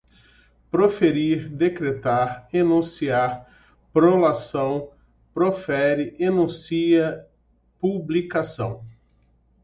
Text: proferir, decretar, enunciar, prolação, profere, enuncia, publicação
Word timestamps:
proferir, 0.71 1.47
decretar, 1.53 2.47
enunciar, 2.51 3.45
prolação, 3.95 4.89
profere, 5.31 6.15
enuncia, 6.17 7.27
publicação 7.79 8.83